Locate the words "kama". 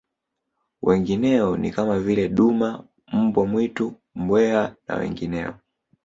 1.71-1.99